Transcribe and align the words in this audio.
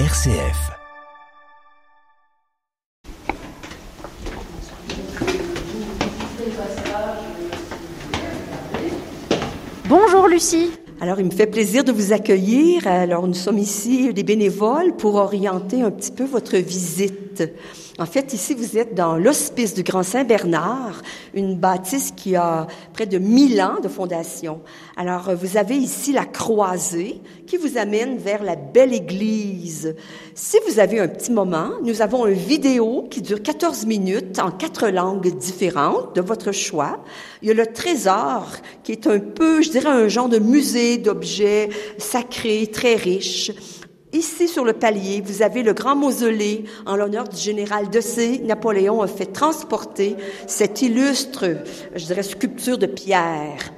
RCF. 0.00 0.72
Bonjour 9.88 10.26
Lucie. 10.26 10.72
Alors, 11.00 11.20
il 11.20 11.26
me 11.26 11.30
fait 11.30 11.46
plaisir 11.46 11.84
de 11.84 11.92
vous 11.92 12.12
accueillir. 12.12 12.88
Alors, 12.88 13.28
nous 13.28 13.34
sommes 13.34 13.58
ici 13.58 14.12
des 14.12 14.24
bénévoles 14.24 14.96
pour 14.96 15.14
orienter 15.14 15.82
un 15.82 15.92
petit 15.92 16.10
peu 16.10 16.24
votre 16.24 16.56
visite. 16.56 17.23
En 17.98 18.06
fait, 18.06 18.32
ici, 18.32 18.54
vous 18.54 18.76
êtes 18.76 18.94
dans 18.94 19.16
l'hospice 19.16 19.74
du 19.74 19.82
Grand 19.82 20.02
Saint-Bernard, 20.02 21.02
une 21.32 21.56
bâtisse 21.56 22.12
qui 22.14 22.34
a 22.34 22.66
près 22.92 23.06
de 23.06 23.18
1000 23.18 23.62
ans 23.62 23.80
de 23.82 23.88
fondation. 23.88 24.60
Alors, 24.96 25.34
vous 25.34 25.56
avez 25.56 25.76
ici 25.76 26.12
la 26.12 26.24
croisée 26.24 27.20
qui 27.46 27.56
vous 27.56 27.78
amène 27.78 28.18
vers 28.18 28.42
la 28.42 28.56
belle 28.56 28.92
église. 28.92 29.94
Si 30.34 30.56
vous 30.66 30.80
avez 30.80 30.98
un 30.98 31.08
petit 31.08 31.30
moment, 31.30 31.70
nous 31.82 32.02
avons 32.02 32.26
une 32.26 32.34
vidéo 32.34 33.06
qui 33.10 33.22
dure 33.22 33.42
14 33.42 33.86
minutes 33.86 34.38
en 34.38 34.50
quatre 34.50 34.88
langues 34.88 35.36
différentes 35.36 36.16
de 36.16 36.20
votre 36.20 36.52
choix. 36.52 37.04
Il 37.42 37.48
y 37.48 37.50
a 37.50 37.54
le 37.54 37.66
trésor 37.66 38.46
qui 38.82 38.92
est 38.92 39.06
un 39.06 39.20
peu, 39.20 39.62
je 39.62 39.70
dirais, 39.70 39.90
un 39.90 40.08
genre 40.08 40.28
de 40.28 40.38
musée 40.38 40.98
d'objets 40.98 41.68
sacrés 41.98 42.66
très 42.66 42.96
riches. 42.96 43.52
Ici, 44.14 44.46
sur 44.46 44.64
le 44.64 44.74
palier, 44.74 45.20
vous 45.26 45.42
avez 45.42 45.64
le 45.64 45.72
grand 45.72 45.96
mausolée 45.96 46.66
en 46.86 46.94
l'honneur 46.94 47.28
du 47.28 47.36
général 47.36 47.90
C. 48.00 48.40
Napoléon 48.44 49.02
a 49.02 49.08
fait 49.08 49.26
transporter 49.26 50.14
cette 50.46 50.82
illustre, 50.82 51.46
je 51.96 52.04
dirais, 52.06 52.22
sculpture 52.22 52.78
de 52.78 52.86
pierre. 52.86 53.72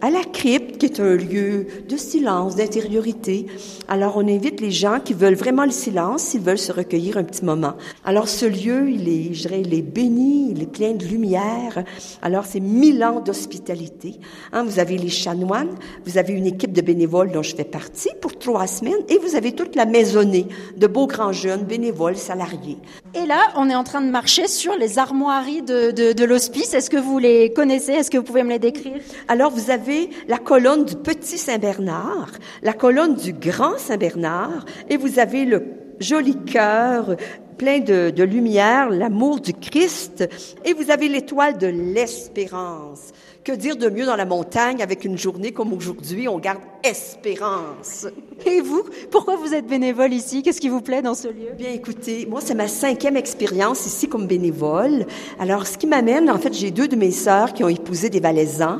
À 0.00 0.10
la 0.10 0.22
crypte, 0.22 0.78
qui 0.78 0.86
est 0.86 1.00
un 1.00 1.16
lieu 1.16 1.66
de 1.88 1.96
silence, 1.96 2.56
d'intériorité. 2.56 3.46
Alors, 3.88 4.16
on 4.16 4.26
invite 4.28 4.60
les 4.60 4.70
gens 4.70 4.98
qui 5.04 5.14
veulent 5.14 5.34
vraiment 5.34 5.64
le 5.64 5.70
silence, 5.70 6.22
s'ils 6.22 6.40
veulent 6.40 6.58
se 6.58 6.72
recueillir 6.72 7.16
un 7.16 7.24
petit 7.24 7.44
moment. 7.44 7.74
Alors, 8.04 8.28
ce 8.28 8.46
lieu, 8.46 8.90
il 8.90 9.08
est, 9.08 9.34
je 9.34 9.48
dirais, 9.48 9.62
il 9.64 9.74
est 9.74 9.82
béni, 9.82 10.52
il 10.52 10.62
est 10.62 10.70
plein 10.70 10.92
de 10.92 11.04
lumière. 11.04 11.84
Alors, 12.22 12.44
c'est 12.46 12.60
mille 12.60 13.02
ans 13.04 13.20
d'hospitalité. 13.20 14.14
Hein, 14.52 14.64
vous 14.64 14.78
avez 14.78 14.96
les 14.96 15.10
chanoines, 15.10 15.74
vous 16.06 16.18
avez 16.18 16.32
une 16.32 16.46
équipe 16.46 16.72
de 16.72 16.80
bénévoles 16.80 17.30
dont 17.32 17.42
je 17.42 17.54
fais 17.54 17.64
partie 17.64 18.10
pour 18.20 18.38
trois 18.38 18.66
semaines, 18.66 18.94
et 19.08 19.18
vous 19.18 19.36
avez 19.36 19.52
toute 19.52 19.76
la 19.76 19.84
maisonnée 19.84 20.46
de 20.76 20.86
beaux 20.86 21.06
grands 21.06 21.32
jeunes 21.32 21.62
bénévoles 21.62 22.16
salariés. 22.16 22.78
Et 23.14 23.26
là, 23.26 23.52
on 23.56 23.68
est 23.68 23.74
en 23.74 23.84
train 23.84 24.00
de 24.00 24.10
marcher 24.10 24.48
sur 24.48 24.76
les 24.76 24.98
armoiries 24.98 25.62
de, 25.62 25.90
de, 25.90 26.12
de 26.12 26.24
l'hospice. 26.24 26.74
Est-ce 26.74 26.90
que 26.90 26.96
vous 26.96 27.18
les 27.18 27.52
connaissez? 27.52 27.92
Est-ce 27.92 28.10
que 28.10 28.18
vous 28.18 28.24
pouvez 28.24 28.42
me 28.42 28.50
les 28.50 28.58
décrire? 28.58 28.94
Alors, 29.28 29.50
vous 29.50 29.70
avez 29.70 29.83
la 30.28 30.38
colonne 30.38 30.84
du 30.84 30.96
petit 30.96 31.38
Saint-Bernard, 31.38 32.32
la 32.62 32.72
colonne 32.72 33.14
du 33.14 33.32
grand 33.32 33.78
Saint-Bernard, 33.78 34.64
et 34.88 34.96
vous 34.96 35.18
avez 35.18 35.44
le 35.44 35.64
joli 36.00 36.36
cœur 36.44 37.16
plein 37.56 37.80
de, 37.80 38.10
de 38.10 38.22
lumière, 38.24 38.90
l'amour 38.90 39.40
du 39.40 39.54
Christ, 39.54 40.28
et 40.64 40.72
vous 40.72 40.90
avez 40.90 41.08
l'étoile 41.08 41.58
de 41.58 41.66
l'espérance. 41.66 43.12
Que 43.44 43.52
dire 43.52 43.76
de 43.76 43.90
mieux 43.90 44.06
dans 44.06 44.16
la 44.16 44.24
montagne 44.24 44.82
avec 44.82 45.04
une 45.04 45.18
journée 45.18 45.52
comme 45.52 45.74
aujourd'hui, 45.74 46.28
on 46.28 46.38
garde 46.38 46.62
espérance. 46.82 48.06
Et 48.46 48.60
vous, 48.60 48.84
pourquoi 49.10 49.36
vous 49.36 49.52
êtes 49.54 49.66
bénévole 49.66 50.12
ici? 50.12 50.42
Qu'est-ce 50.42 50.60
qui 50.60 50.68
vous 50.68 50.80
plaît 50.80 51.02
dans 51.02 51.14
ce 51.14 51.28
lieu? 51.28 51.50
Bien 51.56 51.70
écoutez, 51.70 52.26
moi 52.26 52.40
c'est 52.42 52.54
ma 52.54 52.68
cinquième 52.68 53.16
expérience 53.16 53.86
ici 53.86 54.08
comme 54.08 54.26
bénévole. 54.26 55.06
Alors 55.38 55.66
ce 55.66 55.78
qui 55.78 55.86
m'amène, 55.86 56.30
en 56.30 56.38
fait 56.38 56.52
j'ai 56.54 56.70
deux 56.70 56.88
de 56.88 56.96
mes 56.96 57.10
sœurs 57.10 57.52
qui 57.52 57.64
ont 57.64 57.68
épousé 57.68 58.10
des 58.10 58.20
Valaisans. 58.20 58.78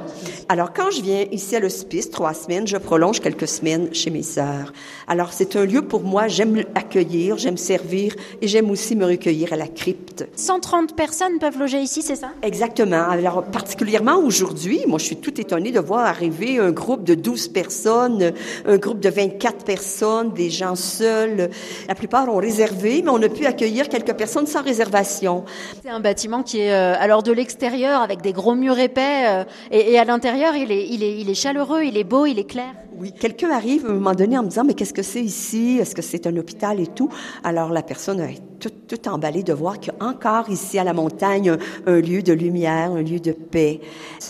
Alors 0.48 0.72
quand 0.72 0.90
je 0.90 1.02
viens 1.02 1.24
ici 1.30 1.56
à 1.56 1.60
l'hospice, 1.60 2.10
trois 2.10 2.34
semaines, 2.34 2.66
je 2.66 2.76
prolonge 2.76 3.20
quelques 3.20 3.48
semaines 3.48 3.92
chez 3.94 4.10
mes 4.10 4.22
sœurs. 4.22 4.72
Alors 5.06 5.32
c'est 5.32 5.56
un 5.56 5.64
lieu 5.64 5.82
pour 5.82 6.02
moi, 6.02 6.28
j'aime 6.28 6.64
accueillir, 6.74 7.38
j'aime 7.38 7.56
servir 7.56 8.14
et 8.40 8.48
j'aime 8.48 8.63
aussi 8.70 8.96
me 8.96 9.04
recueillir 9.04 9.52
à 9.52 9.56
la 9.56 9.66
crypte. 9.66 10.26
130 10.36 10.94
personnes 10.96 11.38
peuvent 11.38 11.58
loger 11.58 11.80
ici, 11.80 12.02
c'est 12.02 12.16
ça? 12.16 12.30
Exactement. 12.42 13.08
Alors 13.08 13.44
particulièrement 13.44 14.16
aujourd'hui, 14.18 14.80
moi 14.86 14.98
je 14.98 15.04
suis 15.04 15.16
tout 15.16 15.40
étonnée 15.40 15.72
de 15.72 15.80
voir 15.80 16.06
arriver 16.06 16.58
un 16.58 16.70
groupe 16.70 17.04
de 17.04 17.14
12 17.14 17.48
personnes, 17.48 18.32
un 18.66 18.76
groupe 18.76 19.00
de 19.00 19.08
24 19.08 19.64
personnes, 19.64 20.32
des 20.32 20.50
gens 20.50 20.76
seuls. 20.76 21.50
La 21.88 21.94
plupart 21.94 22.28
ont 22.28 22.38
réservé, 22.38 23.02
mais 23.02 23.10
on 23.10 23.22
a 23.22 23.28
pu 23.28 23.46
accueillir 23.46 23.88
quelques 23.88 24.14
personnes 24.14 24.46
sans 24.46 24.62
réservation. 24.62 25.44
C'est 25.82 25.90
un 25.90 26.00
bâtiment 26.00 26.42
qui 26.42 26.60
est 26.60 26.72
euh, 26.72 26.94
alors 26.98 27.22
de 27.22 27.32
l'extérieur 27.32 28.00
avec 28.00 28.22
des 28.22 28.32
gros 28.32 28.54
murs 28.54 28.78
épais 28.78 29.26
euh, 29.26 29.44
et, 29.70 29.92
et, 29.92 29.98
à 29.98 30.04
l'intérieur 30.04 30.54
il 30.56 30.70
est, 30.70 30.86
il, 30.88 31.02
est, 31.02 31.18
il 31.18 31.30
est 31.30 31.34
chaleureux, 31.34 31.82
il 31.84 31.96
est 31.96 32.04
beau, 32.04 32.26
il 32.26 32.38
est 32.38 32.48
clair. 32.48 32.74
Oui, 32.96 33.12
quelqu'un 33.12 33.50
arrive 33.50 33.86
à 33.86 33.90
un 33.90 33.94
moment 33.94 34.14
donné 34.14 34.38
en 34.38 34.42
me 34.42 34.48
disant 34.48 34.64
mais 34.64 34.74
qu'est-ce 34.74 34.94
que 34.94 35.02
c'est 35.02 35.22
ici? 35.22 35.78
Est-ce 35.80 35.94
que 35.94 36.02
c'est 36.02 36.26
un 36.26 36.36
hôpital 36.36 36.80
et 36.80 36.86
tout 36.86 37.08
Alors 37.42 37.70
la 37.70 37.82
personne 37.82 38.20
est 38.20 38.40
tout, 38.64 38.96
tout 38.96 39.08
emballée 39.08 39.42
de 39.42 39.52
voir 39.52 39.78
qu'il 39.78 39.92
y 39.92 40.02
a 40.02 40.06
encore 40.06 40.48
ici 40.48 40.78
à 40.78 40.84
la 40.84 40.94
montagne 40.94 41.50
un, 41.50 41.58
un 41.86 42.00
lieu 42.00 42.22
de 42.22 42.32
lumière, 42.32 42.92
un 42.92 43.02
lieu 43.02 43.20
de 43.20 43.32
paix. 43.32 43.80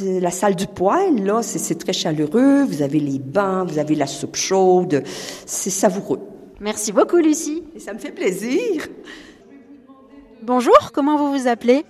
La 0.00 0.30
salle 0.30 0.56
du 0.56 0.66
poêle 0.66 1.24
là, 1.24 1.42
c'est 1.42 1.78
très 1.78 1.92
chaleureux. 1.92 2.64
Vous 2.64 2.82
avez 2.82 2.98
les 2.98 3.20
bancs, 3.20 3.70
vous 3.70 3.78
avez 3.78 3.94
la 3.94 4.06
soupe 4.06 4.36
chaude, 4.36 5.04
c'est 5.46 5.70
savoureux. 5.70 6.20
Merci 6.60 6.90
beaucoup 6.92 7.18
Lucie. 7.18 7.62
Et 7.76 7.78
ça 7.78 7.92
me 7.92 7.98
fait 7.98 8.10
plaisir. 8.10 8.88
Bonjour, 10.42 10.90
comment 10.92 11.16
vous 11.16 11.38
vous 11.38 11.46
appelez? 11.46 11.84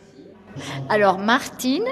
Alors 0.89 1.19
Martine 1.19 1.87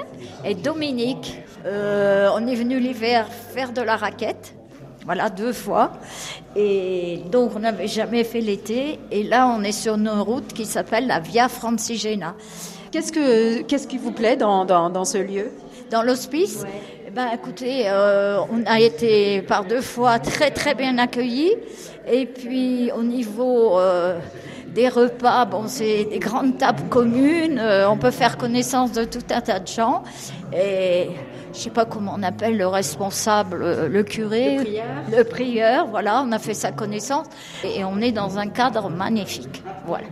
et 0.45 0.53
Dominique. 0.53 1.39
Euh, 1.65 2.29
on 2.35 2.45
est 2.45 2.55
venu 2.55 2.77
l'hiver 2.79 3.27
faire 3.31 3.71
de 3.71 3.81
la 3.81 3.95
raquette, 3.95 4.53
voilà, 5.05 5.29
deux 5.29 5.53
fois. 5.53 5.93
Et 6.55 7.21
donc, 7.31 7.51
on 7.55 7.59
n'avait 7.59 7.87
jamais 7.87 8.23
fait 8.23 8.41
l'été. 8.41 8.99
Et 9.11 9.23
là, 9.23 9.47
on 9.47 9.63
est 9.63 9.71
sur 9.71 9.95
une 9.95 10.09
route 10.09 10.53
qui 10.53 10.65
s'appelle 10.65 11.07
la 11.07 11.19
Via 11.19 11.49
Francigena. 11.49 12.35
Qu'est-ce, 12.91 13.11
que, 13.11 13.61
qu'est-ce 13.63 13.87
qui 13.87 13.97
vous 13.97 14.11
plaît 14.11 14.35
dans, 14.35 14.65
dans, 14.65 14.89
dans 14.89 15.05
ce 15.05 15.17
lieu? 15.17 15.51
Dans 15.89 16.03
l'hospice? 16.03 16.61
Ouais. 16.63 16.69
eh 17.07 17.11
ben, 17.11 17.27
Écoutez, 17.33 17.85
euh, 17.87 18.39
on 18.51 18.63
a 18.65 18.79
été 18.79 19.41
par 19.41 19.65
deux 19.65 19.81
fois 19.81 20.19
très, 20.19 20.51
très 20.51 20.75
bien 20.75 20.97
accueillis. 20.97 21.55
Et 22.11 22.25
puis, 22.25 22.91
au 22.91 23.03
niveau... 23.03 23.79
Euh, 23.79 24.19
des 24.73 24.89
repas, 24.89 25.45
bon, 25.45 25.65
c'est 25.67 26.05
des 26.05 26.17
grandes 26.17 26.57
tables 26.57 26.89
communes, 26.89 27.59
euh, 27.59 27.87
on 27.87 27.97
peut 27.97 28.09
faire 28.09 28.37
connaissance 28.37 28.91
de 28.91 29.03
tout 29.03 29.19
un 29.29 29.39
tas 29.39 29.59
de 29.59 29.67
gens. 29.67 30.01
Et 30.51 31.09
je 31.53 31.59
sais 31.59 31.69
pas 31.69 31.85
comment 31.85 32.15
on 32.17 32.23
appelle 32.23 32.57
le 32.57 32.67
responsable, 32.67 33.87
le 33.87 34.03
curé, 34.03 34.57
le 34.57 34.63
prieur. 34.63 34.85
le 35.17 35.23
prieur, 35.23 35.87
voilà, 35.87 36.23
on 36.25 36.31
a 36.31 36.39
fait 36.39 36.53
sa 36.53 36.71
connaissance 36.71 37.27
et 37.63 37.83
on 37.83 37.99
est 38.01 38.11
dans 38.11 38.37
un 38.37 38.47
cadre 38.47 38.89
magnifique, 38.89 39.63
voilà. 39.85 40.07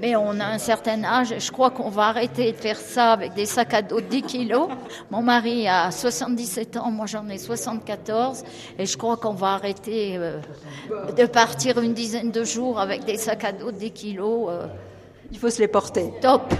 Mais 0.00 0.16
on 0.16 0.40
a 0.40 0.46
un 0.46 0.58
certain 0.58 1.04
âge, 1.04 1.34
je 1.38 1.50
crois 1.52 1.70
qu'on 1.70 1.90
va 1.90 2.04
arrêter 2.08 2.52
de 2.52 2.56
faire 2.56 2.78
ça 2.78 3.12
avec 3.12 3.34
des 3.34 3.46
sacs 3.46 3.74
à 3.74 3.82
dos 3.82 4.00
de 4.00 4.06
10 4.06 4.22
kilos. 4.22 4.68
Mon 5.10 5.22
mari 5.22 5.68
a 5.68 5.90
77 5.90 6.76
ans, 6.78 6.90
moi 6.90 7.06
j'en 7.06 7.28
ai 7.28 7.38
74 7.38 8.42
et 8.78 8.86
je 8.86 8.96
crois 8.96 9.16
qu'on 9.16 9.34
va 9.34 9.48
arrêter 9.48 10.16
euh, 10.16 10.38
de 11.16 11.26
partir 11.26 11.78
une 11.80 11.94
dizaine 11.94 12.30
de 12.30 12.44
jours 12.44 12.80
avec 12.80 13.04
des 13.04 13.16
sacs 13.16 13.44
à 13.44 13.52
dos 13.52 13.70
de 13.70 13.76
10 13.76 13.90
kilos. 13.92 14.48
Euh, 14.50 14.66
Il 15.32 15.38
faut 15.38 15.50
se 15.50 15.60
les 15.60 15.68
porter. 15.68 16.12
Top 16.20 16.52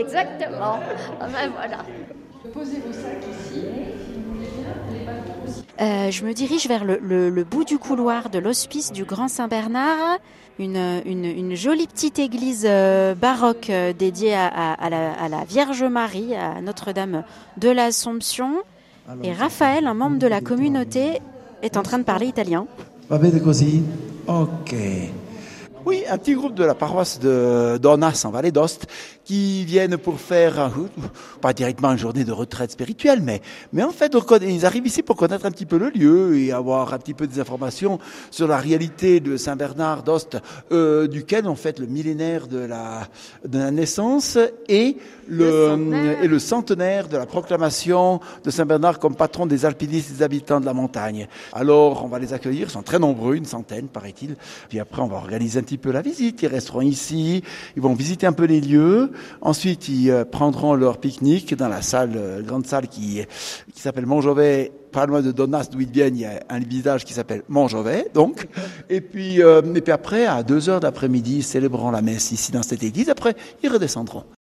Exactement. 0.00 0.78
Ah 1.20 1.28
ben 1.32 1.50
voilà. 1.54 1.84
Posez 2.52 2.80
vos 2.86 2.92
sacs 2.92 3.24
ici. 3.30 3.64
Euh, 5.80 6.10
je 6.10 6.24
me 6.24 6.32
dirige 6.34 6.66
vers 6.68 6.84
le, 6.84 6.98
le, 7.02 7.30
le, 7.30 7.44
bout 7.44 7.64
du 7.64 7.78
couloir 7.78 8.28
de 8.28 8.38
l'hospice 8.38 8.92
du 8.92 9.04
Grand 9.04 9.28
Saint-Bernard, 9.28 10.18
une, 10.58 11.00
une, 11.06 11.24
une, 11.24 11.54
jolie 11.54 11.86
petite 11.86 12.18
église 12.18 12.66
euh, 12.68 13.14
baroque 13.14 13.70
euh, 13.70 13.94
dédiée 13.94 14.34
à, 14.34 14.46
à, 14.46 14.72
à, 14.74 14.90
la, 14.90 15.12
à, 15.12 15.28
la, 15.28 15.44
Vierge 15.44 15.82
Marie, 15.84 16.34
à 16.34 16.60
Notre-Dame 16.60 17.24
de 17.56 17.70
l'Assomption. 17.70 18.56
Et 19.22 19.32
Raphaël, 19.32 19.86
un 19.86 19.94
membre 19.94 20.18
de 20.18 20.26
la 20.26 20.40
communauté, 20.40 21.20
est 21.62 21.76
en 21.76 21.82
train 21.82 21.98
de 21.98 22.04
parler 22.04 22.26
italien. 22.26 22.66
Va 23.08 23.18
bene 23.18 23.40
così? 23.40 23.82
Ok. 24.26 24.72
Oui, 25.90 26.04
un 26.08 26.18
petit 26.18 26.34
groupe 26.34 26.54
de 26.54 26.62
la 26.62 26.76
paroisse 26.76 27.18
de 27.18 27.76
d'Ornas 27.76 28.22
en 28.24 28.30
Vallée 28.30 28.52
d'Ost 28.52 28.86
qui 29.24 29.64
viennent 29.64 29.96
pour 29.96 30.20
faire, 30.20 30.70
pas 31.40 31.52
directement 31.52 31.90
une 31.90 31.98
journée 31.98 32.22
de 32.22 32.30
retraite 32.30 32.70
spirituelle, 32.70 33.20
mais, 33.22 33.40
mais 33.72 33.82
en 33.82 33.90
fait, 33.90 34.16
ils 34.42 34.66
arrivent 34.66 34.86
ici 34.86 35.02
pour 35.02 35.16
connaître 35.16 35.46
un 35.46 35.50
petit 35.50 35.66
peu 35.66 35.78
le 35.78 35.90
lieu 35.90 36.38
et 36.38 36.52
avoir 36.52 36.94
un 36.94 36.98
petit 36.98 37.14
peu 37.14 37.26
des 37.26 37.40
informations 37.40 37.98
sur 38.30 38.46
la 38.46 38.58
réalité 38.58 39.18
de 39.18 39.36
Saint-Bernard 39.36 40.04
d'Ost, 40.04 40.38
euh, 40.70 41.08
duquel 41.08 41.48
on 41.48 41.56
fête 41.56 41.80
le 41.80 41.86
millénaire 41.86 42.46
de 42.46 42.58
la, 42.58 43.08
de 43.44 43.58
la 43.58 43.72
naissance 43.72 44.38
et 44.68 44.96
le, 45.28 45.76
le 45.76 46.24
et 46.24 46.28
le 46.28 46.38
centenaire 46.38 47.08
de 47.08 47.16
la 47.16 47.26
proclamation 47.26 48.20
de 48.44 48.50
Saint-Bernard 48.50 49.00
comme 49.00 49.16
patron 49.16 49.46
des 49.46 49.64
alpinistes 49.64 50.10
et 50.10 50.14
des 50.14 50.22
habitants 50.22 50.60
de 50.60 50.66
la 50.66 50.74
montagne. 50.74 51.26
Alors, 51.52 52.04
on 52.04 52.08
va 52.08 52.20
les 52.20 52.32
accueillir, 52.32 52.68
ils 52.68 52.72
sont 52.72 52.82
très 52.82 52.98
nombreux, 52.98 53.36
une 53.36 53.44
centaine, 53.44 53.88
paraît-il. 53.88 54.36
Puis 54.68 54.78
après, 54.78 55.02
on 55.02 55.08
va 55.08 55.16
organiser 55.16 55.58
un 55.58 55.62
petit 55.62 55.79
peu 55.80 55.90
la 55.90 56.02
visite. 56.02 56.42
Ils 56.42 56.48
resteront 56.48 56.82
ici, 56.82 57.42
ils 57.76 57.82
vont 57.82 57.94
visiter 57.94 58.26
un 58.26 58.32
peu 58.32 58.44
les 58.44 58.60
lieux. 58.60 59.10
Ensuite, 59.40 59.88
ils 59.88 60.10
euh, 60.10 60.24
prendront 60.24 60.74
leur 60.74 60.98
pique-nique 60.98 61.54
dans 61.54 61.68
la 61.68 61.82
salle, 61.82 62.12
euh, 62.16 62.42
grande 62.42 62.66
salle 62.66 62.88
qui, 62.88 63.22
qui 63.74 63.80
s'appelle 63.80 64.06
Montjovet 64.06 64.72
pas 64.90 65.06
loin 65.06 65.22
de 65.22 65.32
Donnas, 65.32 65.68
d'où 65.70 65.80
ils 65.80 65.90
viennent, 65.90 66.16
il 66.16 66.22
y 66.22 66.26
a 66.26 66.40
un 66.48 66.58
village 66.58 67.04
qui 67.04 67.12
s'appelle 67.12 67.42
Montjovet, 67.48 68.08
donc. 68.12 68.48
Et 68.90 69.00
puis, 69.00 69.42
euh, 69.42 69.62
et 69.74 69.80
puis 69.80 69.92
après, 69.92 70.26
à 70.26 70.42
deux 70.42 70.68
heures 70.68 70.80
d'après-midi, 70.80 71.42
célébrant 71.42 71.92
la 71.92 72.02
messe 72.02 72.32
ici 72.32 72.50
dans 72.50 72.62
cette 72.62 72.82
église. 72.82 73.08
Après, 73.08 73.36
ils 73.62 73.70
redescendront. 73.70 74.24